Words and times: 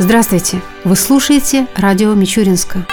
Здравствуйте! 0.00 0.62
Вы 0.84 0.94
слушаете 0.94 1.66
радио 1.74 2.14
Мичуринска. 2.14 2.86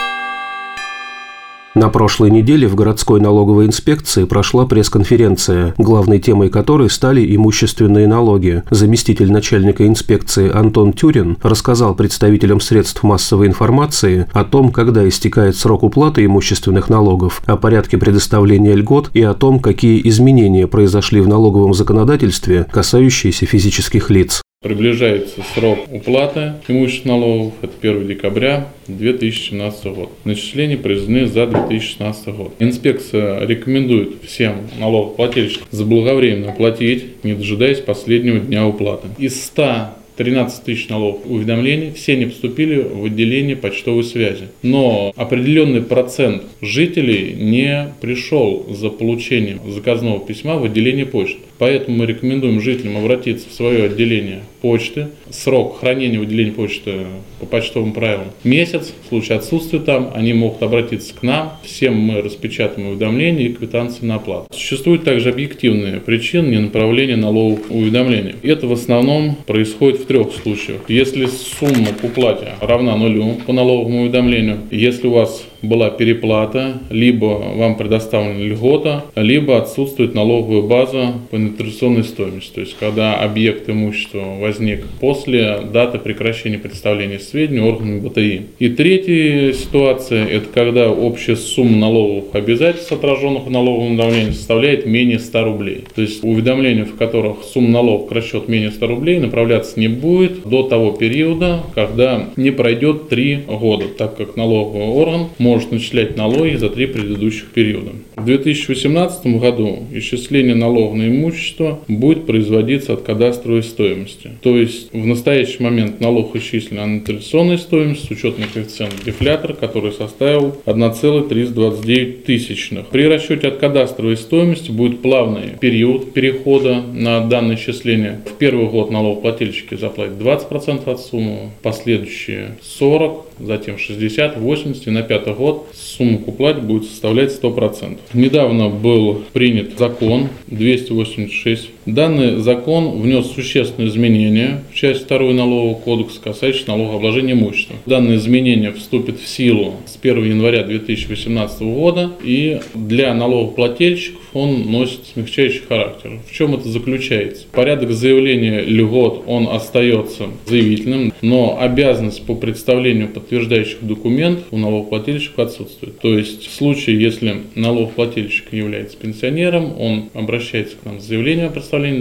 На 1.75 1.89
прошлой 1.89 2.31
неделе 2.31 2.67
в 2.67 2.73
городской 2.73 3.21
налоговой 3.21 3.67
инспекции 3.67 4.23
прошла 4.23 4.65
пресс-конференция, 4.65 5.75
главной 5.77 6.17
темой 6.17 6.49
которой 6.49 6.89
стали 6.89 7.35
имущественные 7.35 8.07
налоги. 8.07 8.63
Заместитель 8.71 9.31
начальника 9.31 9.85
инспекции 9.85 10.51
Антон 10.51 10.93
Тюрин 10.93 11.37
рассказал 11.43 11.93
представителям 11.93 12.59
средств 12.59 13.03
массовой 13.03 13.45
информации 13.45 14.25
о 14.33 14.43
том, 14.43 14.71
когда 14.71 15.07
истекает 15.07 15.55
срок 15.55 15.83
уплаты 15.83 16.25
имущественных 16.25 16.89
налогов, 16.89 17.43
о 17.45 17.55
порядке 17.55 17.99
предоставления 17.99 18.73
льгот 18.73 19.11
и 19.13 19.21
о 19.21 19.35
том, 19.35 19.59
какие 19.59 20.01
изменения 20.07 20.65
произошли 20.65 21.21
в 21.21 21.27
налоговом 21.27 21.75
законодательстве, 21.75 22.65
касающиеся 22.71 23.45
физических 23.45 24.09
лиц. 24.09 24.44
Приближается 24.65 25.43
срок 25.53 25.77
уплаты 25.91 26.53
имущественных 26.67 27.19
налогов, 27.19 27.53
это 27.61 27.73
1 27.79 28.07
декабря 28.07 28.69
2017 28.87 29.85
года. 29.85 30.09
Начисления 30.23 30.75
произведены 30.75 31.27
за 31.27 31.45
2016 31.45 32.27
год. 32.29 32.55
Инспекция 32.57 33.45
рекомендует 33.45 34.23
всем 34.23 34.67
налогоплательщикам 34.79 35.67
заблаговременно 35.69 36.51
платить, 36.51 37.23
не 37.23 37.33
дожидаясь 37.33 37.79
последнего 37.79 38.39
дня 38.39 38.65
уплаты. 38.65 39.07
Из 39.19 39.39
100 39.45 39.89
13 40.17 40.63
тысяч 40.63 40.89
налогов 40.89 41.21
уведомлений, 41.25 41.91
все 41.91 42.13
они 42.13 42.25
поступили 42.25 42.81
в 42.81 43.05
отделение 43.05 43.55
почтовой 43.55 44.03
связи. 44.03 44.47
Но 44.61 45.13
определенный 45.15 45.81
процент 45.81 46.43
жителей 46.61 47.33
не 47.33 47.93
пришел 48.01 48.65
за 48.69 48.89
получением 48.89 49.59
заказного 49.71 50.19
письма 50.19 50.57
в 50.57 50.63
отделение 50.63 51.05
почты. 51.05 51.39
Поэтому 51.57 51.97
мы 51.97 52.05
рекомендуем 52.05 52.59
жителям 52.59 52.97
обратиться 52.97 53.47
в 53.49 53.53
свое 53.53 53.85
отделение 53.85 54.41
почты. 54.61 55.07
Срок 55.29 55.79
хранения 55.79 56.19
в 56.19 56.23
отделении 56.23 56.51
почты 56.51 57.05
по 57.39 57.45
почтовым 57.45 57.93
правилам 57.93 58.27
месяц. 58.43 58.93
В 59.05 59.09
случае 59.09 59.37
отсутствия 59.37 59.79
там 59.79 60.11
они 60.13 60.33
могут 60.33 60.61
обратиться 60.63 61.13
к 61.15 61.23
нам. 61.23 61.53
Всем 61.63 61.95
мы 61.95 62.21
распечатаем 62.21 62.89
уведомления 62.89 63.47
и 63.47 63.53
квитанции 63.53 64.05
на 64.05 64.15
оплату. 64.15 64.47
Существуют 64.51 65.03
также 65.03 65.29
объективные 65.29 66.01
причины 66.01 66.47
ненаправления 66.47 67.15
налоговых 67.15 67.69
уведомлений. 67.69 68.35
Это 68.43 68.67
в 68.67 68.73
основном 68.73 69.35
происходит 69.47 70.01
в 70.01 70.04
трех 70.07 70.33
случаях. 70.33 70.81
Если 70.87 71.25
сумма 71.25 71.87
к 71.99 72.03
уплате 72.03 72.53
равна 72.61 72.95
нулю 72.95 73.37
по 73.45 73.53
налоговому 73.53 74.03
уведомлению, 74.03 74.59
если 74.71 75.07
у 75.07 75.11
вас 75.11 75.43
была 75.61 75.89
переплата, 75.89 76.81
либо 76.89 77.25
вам 77.55 77.75
предоставлена 77.75 78.43
льгота, 78.43 79.05
либо 79.15 79.57
отсутствует 79.57 80.13
налоговая 80.13 80.61
база 80.61 81.13
по 81.31 81.35
инвестиционной 81.35 82.03
стоимости. 82.03 82.53
То 82.53 82.61
есть, 82.61 82.75
когда 82.79 83.15
объект 83.15 83.69
имущества 83.69 84.23
возник 84.39 84.85
после 84.99 85.59
даты 85.71 85.99
прекращения 85.99 86.57
представления 86.57 87.19
сведений 87.19 87.61
органами 87.61 87.99
БТИ. 87.99 88.41
И 88.59 88.69
третья 88.69 89.53
ситуация– 89.53 90.25
это 90.27 90.47
когда 90.53 90.89
общая 90.89 91.35
сумма 91.35 91.77
налоговых 91.77 92.33
обязательств, 92.33 92.91
отраженных 92.91 93.45
в 93.45 93.51
налоговом 93.51 93.91
уведомлении, 93.91 94.31
составляет 94.31 94.85
менее 94.85 95.19
100 95.19 95.43
рублей. 95.43 95.83
То 95.95 96.01
есть, 96.01 96.23
уведомления, 96.23 96.85
в 96.85 96.95
которых 96.95 97.43
сумма 97.43 97.69
налогов 97.69 98.09
к 98.09 98.11
расчету 98.11 98.51
менее 98.51 98.71
100 98.71 98.87
рублей, 98.87 99.19
направляться 99.19 99.79
не 99.79 99.87
будет 99.87 100.43
до 100.47 100.63
того 100.63 100.91
периода, 100.91 101.63
когда 101.73 102.29
не 102.35 102.51
пройдет 102.51 103.09
3 103.09 103.45
года, 103.47 103.85
так 103.97 104.17
как 104.17 104.35
налоговый 104.35 104.87
орган 104.87 105.27
может 105.45 105.71
начислять 105.71 106.17
налоги 106.17 106.55
за 106.55 106.69
три 106.69 106.87
предыдущих 106.87 107.51
периода. 107.51 107.91
В 108.15 108.25
2018 108.25 109.27
году 109.39 109.83
исчисление 109.93 110.55
налога 110.55 110.95
на 110.95 111.07
имущество 111.07 111.79
будет 111.87 112.25
производиться 112.25 112.93
от 112.93 113.03
кадастровой 113.03 113.61
стоимости. 113.61 114.31
То 114.41 114.57
есть 114.57 114.91
в 114.91 115.05
настоящий 115.05 115.61
момент 115.61 116.01
налог 116.01 116.35
исчислен 116.35 116.95
на 116.95 117.01
традиционной 117.01 117.59
стоимость 117.59 118.07
с 118.07 118.09
учетным 118.09 118.49
коэффициентом 118.51 118.97
дефлятор, 119.05 119.53
который 119.53 119.91
составил 119.91 120.57
1,329 120.65 122.25
тысячных. 122.25 122.87
При 122.87 123.03
расчете 123.03 123.49
от 123.49 123.57
кадастровой 123.57 124.17
стоимости 124.17 124.71
будет 124.71 125.03
плавный 125.03 125.51
период 125.59 126.13
перехода 126.13 126.81
на 126.81 127.21
данное 127.21 127.55
исчисление. 127.55 128.21
В 128.25 128.33
первый 128.39 128.65
год 128.65 128.89
налогоплательщики 128.89 129.75
заплатят 129.75 130.15
20% 130.15 130.89
от 130.89 130.99
суммы, 130.99 131.51
последующие 131.61 132.55
40%, 132.79 133.24
затем 133.39 133.77
60, 133.77 134.37
80 134.37 134.87
и 134.87 134.91
на 134.91 135.01
пятый 135.01 135.33
год 135.33 135.67
сумма 135.73 136.19
к 136.19 136.27
уплате 136.27 136.61
будет 136.61 136.85
составлять 136.85 137.31
100%. 137.31 137.99
Недавно 138.13 138.69
был 138.69 139.23
принят 139.33 139.77
закон 139.77 140.29
286. 140.47 141.69
Данный 141.85 142.37
закон 142.37 143.01
внес 143.01 143.27
существенные 143.27 143.89
изменения 143.89 144.63
в 144.71 144.75
часть 144.75 145.07
2 145.07 145.33
налогового 145.33 145.75
кодекса, 145.75 146.21
касающихся 146.21 146.69
налогообложения 146.69 147.33
имущества. 147.33 147.75
Данное 147.85 148.15
изменение 148.15 148.71
вступит 148.71 149.19
в 149.19 149.27
силу 149.27 149.75
с 149.85 149.97
1 150.01 150.23
января 150.23 150.63
2018 150.63 151.61
года 151.61 152.11
и 152.23 152.59
для 152.73 153.13
налогоплательщиков 153.13 154.21
он 154.33 154.71
носит 154.71 155.01
смягчающий 155.13 155.61
характер. 155.67 156.19
В 156.29 156.33
чем 156.33 156.55
это 156.55 156.67
заключается? 156.69 157.45
Порядок 157.51 157.91
заявления 157.91 158.61
льгот 158.61 159.23
он 159.27 159.47
остается 159.47 160.27
заявительным, 160.45 161.13
но 161.21 161.57
обязанность 161.59 162.25
по 162.25 162.35
представлению 162.35 163.09
под 163.09 163.25
подтверждающих 163.25 163.77
документов 163.81 164.43
у 164.51 164.57
налогоплательщика 164.57 165.43
отсутствует. 165.43 165.99
То 165.99 166.17
есть 166.17 166.47
в 166.47 166.53
случае, 166.53 167.01
если 167.01 167.37
налогоплательщик 167.55 168.53
является 168.53 168.97
пенсионером, 168.97 169.79
он 169.79 170.09
обращается 170.13 170.75
к 170.77 170.85
нам 170.85 170.99
с 170.99 171.05
заявлением 171.05 171.47
о 171.47 171.51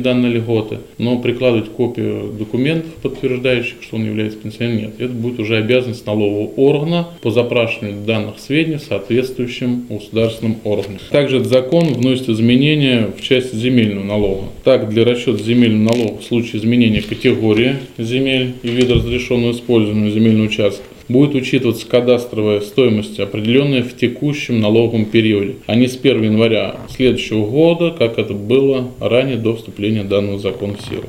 данной 0.02 0.30
льготы, 0.30 0.78
но 0.98 1.18
прикладывать 1.18 1.70
копию 1.70 2.32
документов, 2.38 2.92
подтверждающих, 3.02 3.82
что 3.82 3.96
он 3.96 4.04
является 4.04 4.38
пенсионером, 4.38 4.74
нет. 4.74 4.94
Это 4.98 5.12
будет 5.12 5.40
уже 5.40 5.56
обязанность 5.56 6.06
налогового 6.06 6.50
органа 6.56 7.08
по 7.22 7.30
запрашиванию 7.30 8.04
данных 8.04 8.38
сведений 8.38 8.78
соответствующим 8.78 9.86
государственным 9.88 10.56
органам. 10.64 10.98
Также 11.10 11.36
этот 11.36 11.48
закон 11.48 11.94
вносит 11.94 12.28
изменения 12.28 13.08
в 13.16 13.22
части 13.22 13.56
земельного 13.56 14.04
налога. 14.04 14.44
Так, 14.64 14.88
для 14.88 15.04
расчета 15.04 15.42
земельного 15.42 15.94
налога 15.94 16.20
в 16.20 16.24
случае 16.24 16.60
изменения 16.60 17.02
категории 17.02 17.76
земель 17.98 18.54
и 18.62 18.68
вида 18.68 18.94
разрешенного 18.94 19.52
использования 19.52 20.10
земельного 20.10 20.46
участка 20.46 20.84
будет 21.08 21.34
учитываться 21.34 21.86
кадастровая 21.86 22.60
стоимость, 22.60 23.20
определенная 23.20 23.82
в 23.82 23.96
текущем 23.96 24.60
налоговом 24.60 25.04
периоде, 25.06 25.56
а 25.66 25.74
не 25.74 25.88
с 25.88 25.96
1 25.96 26.22
января 26.22 26.76
следующего 26.88 27.46
года, 27.46 27.90
как 27.90 28.18
это 28.18 28.34
было 28.34 28.88
ранее 29.00 29.36
до 29.36 29.56
вступления 29.56 30.04
данного 30.04 30.38
закона 30.38 30.74
в 30.74 30.80
силу. 30.80 31.04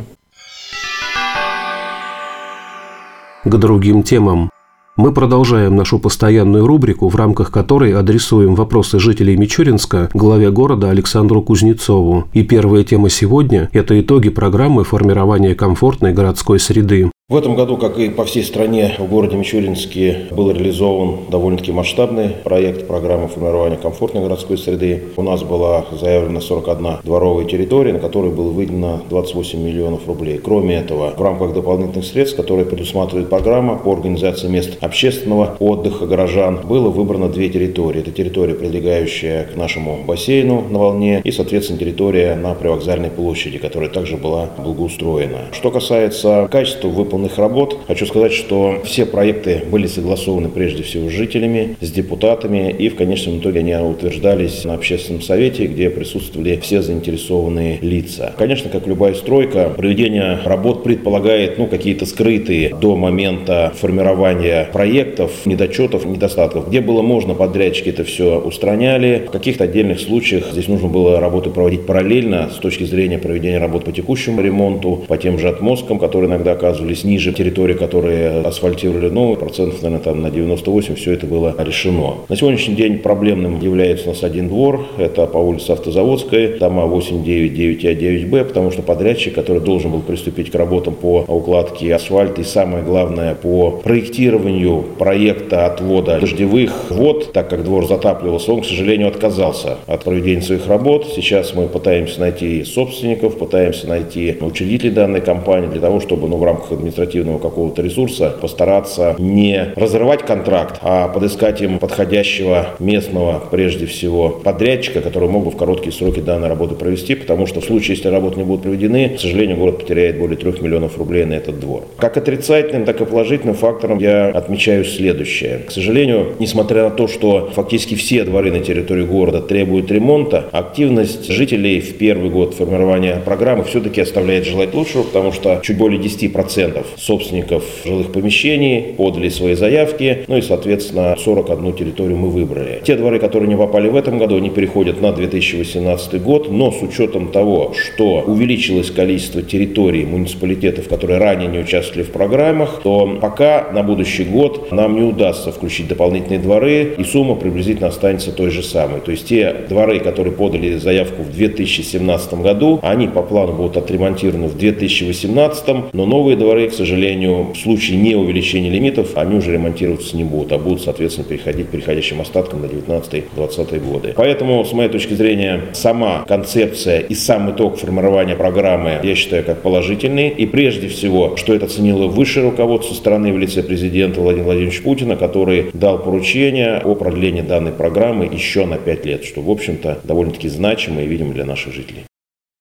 К 3.43 3.57
другим 3.57 4.01
темам. 4.03 4.49
Мы 4.97 5.13
продолжаем 5.13 5.75
нашу 5.75 5.99
постоянную 5.99 6.65
рубрику, 6.65 7.09
в 7.09 7.15
рамках 7.17 7.51
которой 7.51 7.93
адресуем 7.93 8.55
вопросы 8.55 8.97
жителей 8.97 9.35
Мичуринска 9.35 10.09
главе 10.13 10.51
города 10.51 10.89
Александру 10.89 11.41
Кузнецову. 11.41 12.29
И 12.31 12.43
первая 12.43 12.85
тема 12.85 13.09
сегодня– 13.09 13.69
это 13.73 13.99
итоги 13.99 14.29
программы 14.29 14.85
формирования 14.85 15.53
комфортной 15.53 16.13
городской 16.13 16.59
среды. 16.59 17.11
В 17.27 17.35
этом 17.35 17.55
году, 17.55 17.77
как 17.77 17.97
и 17.97 18.09
по 18.09 18.23
всей 18.23 18.43
стране, 18.43 18.93
в 18.99 19.09
городе 19.09 19.35
Мичуринске 19.35 20.27
был 20.29 20.51
реализован 20.51 21.21
довольно-таки 21.31 21.71
масштабный 21.71 22.29
проект 22.43 22.85
программы 22.85 23.29
формирования 23.29 23.77
комфортной 23.77 24.21
городской 24.21 24.59
среды. 24.59 25.05
У 25.17 25.23
нас 25.23 25.41
была 25.41 25.85
заявлена 25.91 26.39
41 26.39 26.99
дворовая 27.03 27.45
территория, 27.45 27.93
на 27.93 27.99
которой 27.99 28.29
было 28.29 28.51
выделено 28.51 29.01
28 29.09 29.59
миллионов 29.59 30.07
рублей. 30.07 30.37
Кроме 30.37 30.75
этого, 30.75 31.15
в 31.17 31.19
рамках 31.23 31.55
дополнительных 31.55 32.05
средств, 32.05 32.37
которые 32.37 32.67
предусматривает 32.67 33.27
программа 33.27 33.75
по 33.75 33.93
организации 33.93 34.47
мест 34.47 34.77
общественного 34.81 35.55
отдыха 35.57 36.05
горожан, 36.05 36.59
было 36.63 36.89
выбрано 36.91 37.27
две 37.29 37.49
территории. 37.49 38.01
Это 38.01 38.11
территория, 38.11 38.53
прилегающая 38.53 39.45
к 39.45 39.55
нашему 39.55 39.97
бассейну 40.05 40.63
на 40.69 40.77
волне, 40.77 41.21
и, 41.23 41.31
соответственно, 41.31 41.79
территория 41.79 42.35
на 42.35 42.53
привокзальной 42.53 43.09
площади, 43.09 43.57
которая 43.57 43.89
также 43.89 44.15
была 44.15 44.47
благоустроена. 44.59 45.45
Что 45.53 45.71
касается 45.71 46.47
качества 46.51 46.89
выполнения 46.89 47.14
выполненных 47.15 47.37
работ. 47.37 47.77
Хочу 47.87 48.05
сказать, 48.05 48.33
что 48.33 48.81
все 48.83 49.05
проекты 49.05 49.63
были 49.71 49.87
согласованы 49.87 50.49
прежде 50.49 50.83
всего 50.83 51.09
с 51.09 51.13
жителями, 51.13 51.77
с 51.79 51.91
депутатами, 51.91 52.75
и 52.77 52.89
в 52.89 52.95
конечном 52.95 53.39
итоге 53.39 53.59
они 53.59 53.75
утверждались 53.75 54.63
на 54.65 54.73
общественном 54.73 55.21
совете, 55.21 55.65
где 55.67 55.89
присутствовали 55.89 56.59
все 56.61 56.81
заинтересованные 56.81 57.79
лица. 57.81 58.33
Конечно, 58.37 58.69
как 58.69 58.87
любая 58.87 59.13
стройка, 59.13 59.69
проведение 59.75 60.39
работ 60.43 60.83
предполагает 60.83 61.57
ну, 61.57 61.67
какие-то 61.67 62.05
скрытые 62.05 62.75
до 62.75 62.95
момента 62.95 63.71
формирования 63.75 64.69
проектов, 64.71 65.45
недочетов, 65.45 66.05
недостатков. 66.05 66.67
Где 66.67 66.81
было 66.81 67.01
можно, 67.01 67.33
подрядчики 67.33 67.89
это 67.89 68.03
все 68.03 68.39
устраняли. 68.39 69.25
В 69.27 69.31
каких-то 69.31 69.63
отдельных 69.63 69.99
случаях 69.99 70.51
здесь 70.51 70.67
нужно 70.67 70.89
было 70.89 71.19
работы 71.19 71.49
проводить 71.49 71.85
параллельно 71.85 72.49
с 72.53 72.57
точки 72.57 72.83
зрения 72.83 73.17
проведения 73.17 73.59
работ 73.59 73.85
по 73.85 73.91
текущему 73.91 74.41
ремонту, 74.41 75.05
по 75.07 75.17
тем 75.17 75.39
же 75.39 75.47
отмосткам, 75.47 75.99
которые 75.99 76.29
иногда 76.29 76.51
оказывались 76.51 77.04
ниже 77.05 77.31
территории, 77.31 77.75
которые 77.75 78.41
асфальтировали 78.41 79.09
новые, 79.09 79.37
процентов, 79.37 79.81
наверное, 79.81 80.03
там 80.03 80.21
на 80.21 80.29
98 80.29 80.95
все 80.95 81.13
это 81.13 81.25
было 81.25 81.55
решено. 81.57 82.15
На 82.29 82.35
сегодняшний 82.35 82.75
день 82.75 82.99
проблемным 82.99 83.59
является 83.59 84.05
у 84.05 84.09
нас 84.09 84.23
один 84.23 84.49
двор, 84.49 84.85
это 84.97 85.25
по 85.27 85.37
улице 85.37 85.71
Автозаводской, 85.71 86.59
дома 86.59 86.85
8, 86.85 87.23
9, 87.23 87.53
9 87.53 87.85
А, 87.85 87.93
9 87.93 88.29
Б, 88.29 88.43
потому 88.45 88.71
что 88.71 88.81
подрядчик, 88.81 89.33
который 89.33 89.61
должен 89.61 89.91
был 89.91 90.01
приступить 90.01 90.51
к 90.51 90.55
работам 90.55 90.95
по 90.95 91.23
укладке 91.27 91.93
асфальта 91.93 92.41
и 92.41 92.43
самое 92.43 92.83
главное 92.83 93.35
по 93.35 93.71
проектированию 93.83 94.83
проекта 94.97 95.65
отвода 95.65 96.19
дождевых 96.19 96.89
вод, 96.89 97.31
так 97.33 97.49
как 97.49 97.63
двор 97.63 97.87
затапливался, 97.87 98.53
он, 98.53 98.61
к 98.61 98.65
сожалению, 98.65 99.07
отказался 99.07 99.77
от 99.87 100.03
проведения 100.03 100.41
своих 100.41 100.67
работ. 100.67 101.07
Сейчас 101.15 101.53
мы 101.53 101.67
пытаемся 101.67 102.19
найти 102.19 102.63
собственников, 102.63 103.37
пытаемся 103.37 103.87
найти 103.87 104.37
учредителей 104.39 104.91
данной 104.91 105.21
компании 105.21 105.67
для 105.67 105.81
того, 105.81 105.99
чтобы 105.99 106.27
ну, 106.27 106.37
в 106.37 106.43
рамках 106.43 106.71
административного 106.95 107.39
какого-то 107.39 107.81
ресурса 107.81 108.35
постараться 108.41 109.15
не 109.19 109.73
разрывать 109.75 110.23
контракт, 110.23 110.79
а 110.81 111.07
подыскать 111.09 111.61
им 111.61 111.79
подходящего 111.79 112.69
местного, 112.79 113.43
прежде 113.51 113.85
всего, 113.85 114.29
подрядчика, 114.29 115.01
который 115.01 115.29
мог 115.29 115.45
бы 115.45 115.51
в 115.51 115.57
короткие 115.57 115.91
сроки 115.91 116.19
данной 116.19 116.47
работы 116.47 116.75
провести, 116.75 117.15
потому 117.15 117.47
что 117.47 117.61
в 117.61 117.65
случае, 117.65 117.95
если 117.95 118.09
работы 118.09 118.37
не 118.37 118.45
будут 118.45 118.63
проведены, 118.63 119.09
к 119.09 119.19
сожалению, 119.19 119.57
город 119.57 119.79
потеряет 119.79 120.17
более 120.17 120.37
3 120.37 120.61
миллионов 120.61 120.97
рублей 120.97 121.25
на 121.25 121.33
этот 121.33 121.59
двор. 121.59 121.83
Как 121.97 122.17
отрицательным, 122.17 122.85
так 122.85 123.01
и 123.01 123.05
положительным 123.05 123.55
фактором 123.55 123.99
я 123.99 124.27
отмечаю 124.27 124.85
следующее. 124.85 125.59
К 125.67 125.71
сожалению, 125.71 126.33
несмотря 126.39 126.83
на 126.83 126.89
то, 126.89 127.07
что 127.07 127.51
фактически 127.53 127.95
все 127.95 128.23
дворы 128.23 128.51
на 128.51 128.59
территории 128.59 129.05
города 129.05 129.41
требуют 129.41 129.91
ремонта, 129.91 130.45
активность 130.51 131.31
жителей 131.31 131.81
в 131.81 131.97
первый 131.97 132.29
год 132.29 132.53
формирования 132.53 133.21
программы 133.23 133.63
все-таки 133.63 134.01
оставляет 134.01 134.45
желать 134.45 134.73
лучшего, 134.73 135.03
потому 135.03 135.31
что 135.31 135.59
чуть 135.63 135.77
более 135.77 136.01
10% 136.01 136.84
собственников 136.97 137.63
жилых 137.83 138.11
помещений 138.11 138.93
подали 138.97 139.29
свои 139.29 139.55
заявки, 139.55 140.25
ну 140.27 140.37
и, 140.37 140.41
соответственно, 140.41 141.15
41 141.17 141.73
территорию 141.73 142.17
мы 142.17 142.29
выбрали. 142.29 142.81
Те 142.83 142.95
дворы, 142.95 143.19
которые 143.19 143.49
не 143.49 143.57
попали 143.57 143.89
в 143.89 143.95
этом 143.95 144.17
году, 144.17 144.37
они 144.37 144.49
переходят 144.49 145.01
на 145.01 145.11
2018 145.11 146.21
год, 146.21 146.51
но 146.51 146.71
с 146.71 146.81
учетом 146.81 147.29
того, 147.29 147.73
что 147.73 148.21
увеличилось 148.21 148.91
количество 148.91 149.41
территорий 149.41 150.05
муниципалитетов, 150.05 150.87
которые 150.87 151.19
ранее 151.19 151.47
не 151.47 151.59
участвовали 151.59 152.03
в 152.03 152.11
программах, 152.11 152.81
то 152.83 153.17
пока 153.21 153.67
на 153.73 153.83
будущий 153.83 154.23
год 154.23 154.71
нам 154.71 154.95
не 154.95 155.01
удастся 155.01 155.51
включить 155.51 155.87
дополнительные 155.87 156.39
дворы, 156.39 156.95
и 156.97 157.03
сумма 157.03 157.35
приблизительно 157.35 157.87
останется 157.87 158.31
той 158.31 158.49
же 158.49 158.63
самой. 158.63 159.01
То 159.01 159.11
есть 159.11 159.27
те 159.27 159.55
дворы, 159.69 159.99
которые 159.99 160.33
подали 160.33 160.77
заявку 160.77 161.23
в 161.23 161.31
2017 161.31 162.33
году, 162.35 162.79
они 162.81 163.07
по 163.07 163.21
плану 163.21 163.53
будут 163.53 163.77
отремонтированы 163.77 164.47
в 164.47 164.57
2018, 164.57 165.93
но 165.93 166.05
новые 166.05 166.37
дворы, 166.37 166.69
к 166.69 166.73
сожалению, 166.75 167.53
в 167.53 167.57
случае 167.57 167.97
не 167.97 168.15
увеличения 168.15 168.69
лимитов, 168.69 169.17
они 169.17 169.37
уже 169.37 169.53
ремонтироваться 169.53 170.15
не 170.15 170.23
будут, 170.23 170.51
а 170.51 170.57
будут, 170.57 170.81
соответственно, 170.81 171.27
переходить 171.27 171.69
переходящим 171.69 172.21
остаткам 172.21 172.61
на 172.61 172.65
19-20 172.65 173.79
годы. 173.79 174.13
Поэтому, 174.15 174.63
с 174.63 174.73
моей 174.73 174.89
точки 174.89 175.13
зрения, 175.13 175.61
сама 175.73 176.23
концепция 176.27 176.99
и 176.99 177.15
сам 177.15 177.51
итог 177.51 177.77
формирования 177.77 178.35
программы 178.35 178.99
я 179.03 179.15
считаю 179.15 179.43
как 179.43 179.61
положительный. 179.61 180.29
И 180.29 180.45
прежде 180.45 180.87
всего, 180.87 181.35
что 181.37 181.53
это 181.53 181.67
ценило 181.67 182.07
высшее 182.07 182.49
руководство 182.49 182.93
страны 182.93 183.33
в 183.33 183.37
лице 183.37 183.63
президента 183.63 184.21
Владимира 184.21 184.45
Владимировича 184.45 184.83
Путина, 184.83 185.15
который 185.15 185.67
дал 185.73 185.99
поручение 185.99 186.77
о 186.83 186.95
продлении 186.95 187.41
данной 187.41 187.71
программы 187.71 188.25
еще 188.25 188.65
на 188.65 188.77
5 188.77 189.05
лет, 189.05 189.23
что, 189.23 189.41
в 189.41 189.49
общем-то, 189.49 189.99
довольно-таки 190.03 190.49
значимо 190.49 191.01
и 191.01 191.07
видимо 191.07 191.33
для 191.33 191.45
наших 191.45 191.73
жителей. 191.73 192.03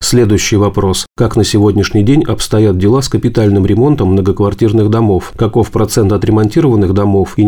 Следующий 0.04 0.56
вопрос. 0.56 1.06
Как 1.16 1.34
на 1.34 1.44
сегодняшний 1.44 2.02
день 2.02 2.24
обстоят 2.24 2.76
дела 2.76 3.00
с 3.00 3.08
капитальным 3.08 3.64
ремонтом 3.64 4.08
многоквартирных 4.08 4.90
домов? 4.90 5.32
Каков 5.34 5.70
процент 5.70 6.12
отремонтированных 6.12 6.92
домов 6.92 7.38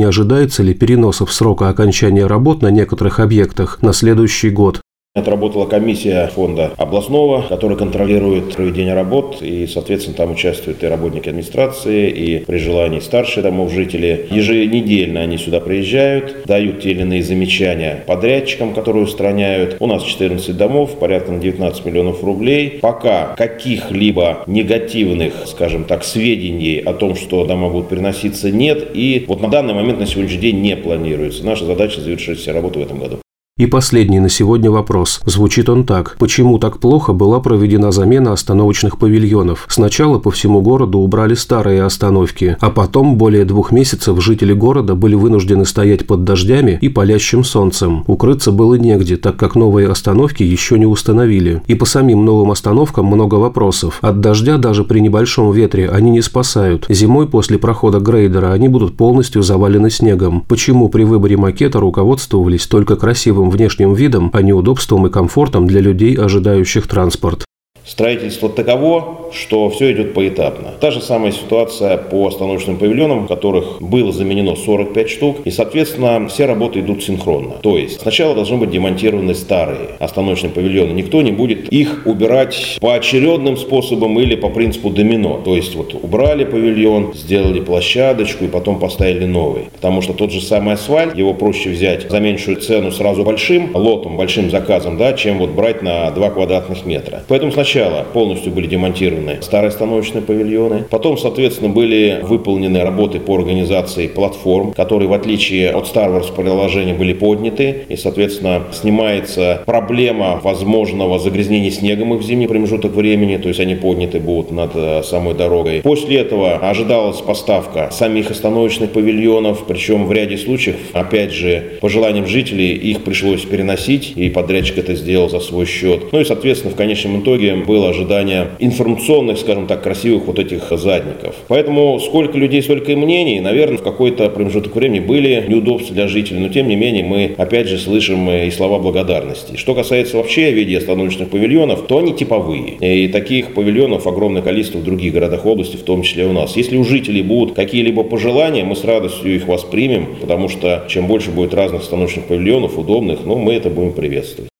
Отработала 5.16 5.64
комиссия 5.64 6.26
фонда 6.26 6.72
областного, 6.76 7.40
который 7.48 7.78
контролирует 7.78 8.54
проведение 8.54 8.92
работ, 8.92 9.38
и, 9.40 9.66
соответственно, 9.66 10.14
там 10.14 10.32
участвуют 10.32 10.84
и 10.84 10.86
работники 10.86 11.30
администрации, 11.30 12.10
и 12.10 12.44
при 12.44 12.58
желании 12.58 13.00
старшие 13.00 13.42
домов 13.42 13.72
жители. 13.72 14.26
Еженедельно 14.30 15.22
они 15.22 15.38
сюда 15.38 15.60
приезжают, 15.60 16.42
дают 16.44 16.82
те 16.82 16.90
или 16.90 17.00
иные 17.00 17.22
замечания 17.22 18.04
подрядчикам, 18.06 18.74
которые 18.74 19.04
устраняют. 19.04 19.78
У 19.80 19.86
нас 19.86 20.02
14 20.02 20.54
домов, 20.54 20.98
порядка 20.98 21.32
на 21.32 21.40
19 21.40 21.86
миллионов 21.86 22.22
рублей. 22.22 22.78
Пока 22.82 23.34
каких-либо 23.38 24.44
негативных, 24.46 25.46
скажем 25.46 25.84
так, 25.84 26.04
сведений 26.04 26.78
о 26.78 26.92
том, 26.92 27.16
что 27.16 27.46
дома 27.46 27.70
будут 27.70 27.88
переноситься, 27.88 28.50
нет. 28.50 28.90
И 28.92 29.24
вот 29.26 29.40
на 29.40 29.48
данный 29.48 29.72
момент, 29.72 29.98
на 29.98 30.04
сегодняшний 30.04 30.40
день 30.40 30.60
не 30.60 30.76
планируется. 30.76 31.42
Наша 31.46 31.64
задача 31.64 32.02
завершить 32.02 32.38
все 32.38 32.52
работы 32.52 32.80
в 32.80 32.82
этом 32.82 32.98
году. 32.98 33.16
И 33.58 33.64
последний 33.64 34.20
на 34.20 34.28
сегодня 34.28 34.70
вопрос. 34.70 35.22
Звучит 35.24 35.70
он 35.70 35.86
так. 35.86 36.16
Почему 36.18 36.58
так 36.58 36.76
плохо 36.78 37.14
была 37.14 37.40
проведена 37.40 37.90
замена 37.90 38.34
остановочных 38.34 38.98
павильонов? 38.98 39.64
Сначала 39.70 40.18
по 40.18 40.30
всему 40.30 40.60
городу 40.60 40.98
убрали 40.98 41.32
старые 41.32 41.82
остановки, 41.82 42.58
а 42.60 42.68
потом 42.68 43.16
более 43.16 43.46
двух 43.46 43.72
месяцев 43.72 44.22
жители 44.22 44.52
города 44.52 44.94
были 44.94 45.14
вынуждены 45.14 45.64
стоять 45.64 46.06
под 46.06 46.22
дождями 46.24 46.76
и 46.82 46.90
палящим 46.90 47.44
солнцем. 47.44 48.04
Укрыться 48.06 48.52
было 48.52 48.74
негде, 48.74 49.16
так 49.16 49.38
как 49.38 49.54
новые 49.54 49.88
остановки 49.88 50.42
еще 50.42 50.78
не 50.78 50.84
установили. 50.84 51.62
И 51.66 51.74
по 51.74 51.86
самим 51.86 52.26
новым 52.26 52.50
остановкам 52.50 53.06
много 53.06 53.36
вопросов. 53.36 54.00
От 54.02 54.20
дождя 54.20 54.58
даже 54.58 54.84
при 54.84 54.98
небольшом 54.98 55.50
ветре 55.52 55.88
они 55.88 56.10
не 56.10 56.20
спасают. 56.20 56.84
Зимой 56.90 57.26
после 57.26 57.56
прохода 57.56 58.00
грейдера 58.00 58.52
они 58.52 58.68
будут 58.68 58.98
полностью 58.98 59.42
завалены 59.42 59.88
снегом. 59.88 60.44
Почему 60.46 60.90
при 60.90 61.04
выборе 61.04 61.38
макета 61.38 61.80
руководствовались 61.80 62.66
только 62.66 62.96
красивым 62.96 63.45
красивым 63.46 63.50
внешним 63.50 63.94
видом, 63.94 64.30
а 64.32 64.42
не 64.42 64.52
удобством 64.52 65.06
и 65.06 65.10
комфортом 65.10 65.66
для 65.66 65.80
людей, 65.80 66.14
ожидающих 66.14 66.86
транспорт. 66.86 67.44
Строительство 67.86 68.48
таково, 68.48 69.28
что 69.32 69.70
все 69.70 69.92
идет 69.92 70.12
поэтапно. 70.12 70.74
Та 70.80 70.90
же 70.90 71.00
самая 71.00 71.30
ситуация 71.30 71.96
по 71.96 72.26
остановочным 72.26 72.78
павильонам, 72.78 73.28
которых 73.28 73.80
было 73.80 74.10
заменено 74.10 74.56
45 74.56 75.08
штук, 75.08 75.36
и, 75.44 75.52
соответственно, 75.52 76.26
все 76.26 76.46
работы 76.46 76.80
идут 76.80 77.04
синхронно. 77.04 77.54
То 77.62 77.78
есть 77.78 78.00
сначала 78.00 78.34
должны 78.34 78.56
быть 78.56 78.70
демонтированы 78.70 79.34
старые 79.34 79.90
остановочные 80.00 80.50
павильоны. 80.50 80.92
Никто 80.94 81.22
не 81.22 81.30
будет 81.30 81.72
их 81.72 82.02
убирать 82.06 82.78
по 82.80 82.94
очередным 82.94 83.56
способам 83.56 84.18
или 84.18 84.34
по 84.34 84.50
принципу 84.50 84.90
домино. 84.90 85.40
То 85.44 85.54
есть 85.54 85.76
вот 85.76 85.94
убрали 85.94 86.44
павильон, 86.44 87.14
сделали 87.14 87.60
площадочку 87.60 88.44
и 88.44 88.48
потом 88.48 88.80
поставили 88.80 89.26
новый. 89.26 89.66
Потому 89.72 90.02
что 90.02 90.12
тот 90.12 90.32
же 90.32 90.40
самый 90.40 90.74
асфальт, 90.74 91.16
его 91.16 91.34
проще 91.34 91.70
взять 91.70 92.10
за 92.10 92.18
меньшую 92.18 92.56
цену 92.56 92.90
сразу 92.90 93.22
большим 93.22 93.70
лотом, 93.76 94.16
большим 94.16 94.50
заказом, 94.50 94.98
да, 94.98 95.12
чем 95.12 95.38
вот 95.38 95.50
брать 95.50 95.82
на 95.82 96.10
2 96.10 96.30
квадратных 96.30 96.84
метра. 96.84 97.22
Поэтому 97.28 97.52
сначала 97.52 97.75
Сначала 97.76 98.04
полностью 98.04 98.52
были 98.52 98.68
демонтированы 98.68 99.36
старые 99.42 99.70
становочные 99.70 100.22
павильоны. 100.22 100.84
Потом, 100.88 101.18
соответственно, 101.18 101.68
были 101.68 102.20
выполнены 102.22 102.80
работы 102.80 103.20
по 103.20 103.36
организации 103.36 104.06
платформ, 104.06 104.72
которые, 104.72 105.10
в 105.10 105.12
отличие 105.12 105.72
от 105.72 105.86
старого 105.86 106.20
расположения, 106.20 106.94
были 106.94 107.12
подняты. 107.12 107.84
И, 107.90 107.96
соответственно, 107.96 108.62
снимается 108.72 109.62
проблема 109.66 110.40
возможного 110.42 111.18
загрязнения 111.18 111.70
снегом 111.70 112.14
их 112.14 112.22
в 112.22 112.24
зимний 112.24 112.46
промежуток 112.46 112.92
времени. 112.92 113.36
То 113.36 113.48
есть 113.48 113.60
они 113.60 113.74
подняты 113.74 114.20
будут 114.20 114.52
над 114.52 114.70
э, 114.74 115.02
самой 115.02 115.34
дорогой. 115.34 115.82
После 115.82 116.16
этого 116.16 116.54
ожидалась 116.54 117.20
поставка 117.20 117.90
самих 117.92 118.30
остановочных 118.30 118.92
павильонов. 118.92 119.66
Причем 119.68 120.06
в 120.06 120.12
ряде 120.12 120.38
случаев, 120.38 120.76
опять 120.94 121.32
же, 121.32 121.72
по 121.82 121.90
желаниям 121.90 122.26
жителей, 122.26 122.72
их 122.72 123.04
пришлось 123.04 123.42
переносить. 123.42 124.14
И 124.16 124.30
подрядчик 124.30 124.78
это 124.78 124.94
сделал 124.94 125.28
за 125.28 125.40
свой 125.40 125.66
счет. 125.66 126.10
Ну 126.10 126.20
и, 126.20 126.24
соответственно, 126.24 126.72
в 126.72 126.76
конечном 126.76 127.20
итоге 127.20 127.65
было 127.66 127.90
ожидание 127.90 128.48
информационных, 128.58 129.38
скажем 129.38 129.66
так, 129.66 129.82
красивых 129.82 130.26
вот 130.26 130.38
этих 130.38 130.70
задников. 130.70 131.34
Поэтому 131.48 132.00
сколько 132.00 132.38
людей, 132.38 132.62
столько 132.62 132.92
и 132.92 132.96
мнений, 132.96 133.40
наверное, 133.40 133.78
в 133.78 133.82
какой-то 133.82 134.28
промежуток 134.30 134.74
времени 134.74 135.00
были 135.00 135.44
неудобства 135.46 135.94
для 135.94 136.08
жителей, 136.08 136.40
но 136.40 136.48
тем 136.48 136.68
не 136.68 136.76
менее 136.76 137.04
мы 137.04 137.34
опять 137.36 137.68
же 137.68 137.78
слышим 137.78 138.30
и 138.30 138.50
слова 138.50 138.78
благодарности. 138.78 139.56
Что 139.56 139.74
касается 139.74 140.16
вообще 140.16 140.52
виде 140.52 140.76
остановочных 140.78 141.28
павильонов, 141.30 141.86
то 141.86 141.98
они 141.98 142.14
типовые. 142.14 142.76
И 142.80 143.08
таких 143.08 143.54
павильонов 143.54 144.06
огромное 144.06 144.42
количество 144.42 144.78
в 144.78 144.84
других 144.84 145.12
городах 145.12 145.46
области, 145.46 145.76
в 145.76 145.82
том 145.82 146.02
числе 146.02 146.26
у 146.26 146.32
нас. 146.32 146.56
Если 146.56 146.76
у 146.76 146.84
жителей 146.84 147.22
будут 147.22 147.54
какие-либо 147.54 148.02
пожелания, 148.02 148.64
мы 148.64 148.74
с 148.74 148.84
радостью 148.84 149.34
их 149.34 149.46
воспримем, 149.46 150.16
потому 150.20 150.48
что 150.48 150.84
чем 150.88 151.06
больше 151.06 151.30
будет 151.30 151.54
разных 151.54 151.82
остановочных 151.82 152.26
павильонов, 152.26 152.78
удобных, 152.78 153.20
ну, 153.24 153.36
мы 153.36 153.54
это 153.54 153.70
будем 153.70 153.92
приветствовать. 153.92 154.50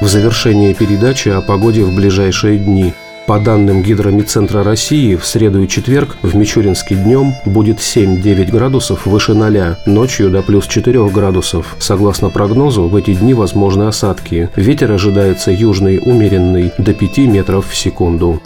В 0.00 0.08
завершении 0.08 0.72
передачи 0.72 1.28
о 1.28 1.40
погоде 1.40 1.82
в 1.84 1.94
ближайшие 1.94 2.58
дни. 2.58 2.94
По 3.26 3.38
данным 3.38 3.82
Гидромедцентра 3.82 4.64
России, 4.64 5.14
в 5.14 5.24
среду 5.24 5.62
и 5.62 5.68
четверг 5.68 6.16
в 6.22 6.34
Мичуринске 6.34 6.96
днем 6.96 7.34
будет 7.44 7.78
7-9 7.78 8.50
градусов 8.50 9.06
выше 9.06 9.34
0, 9.34 9.76
ночью 9.86 10.30
до 10.30 10.42
плюс 10.42 10.66
4 10.66 11.08
градусов. 11.10 11.76
Согласно 11.78 12.30
прогнозу, 12.30 12.88
в 12.88 12.96
эти 12.96 13.14
дни 13.14 13.34
возможны 13.34 13.84
осадки. 13.84 14.48
Ветер 14.56 14.90
ожидается 14.90 15.52
южный 15.52 16.00
умеренный 16.02 16.72
до 16.78 16.92
5 16.92 17.18
метров 17.18 17.68
в 17.68 17.76
секунду. 17.76 18.42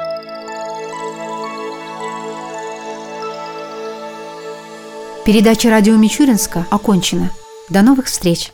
Передача 5.25 5.70
радио 5.70 5.96
Мичуринска 5.96 6.66
окончена. 6.70 7.30
До 7.70 7.80
новых 7.80 8.06
встреч! 8.06 8.53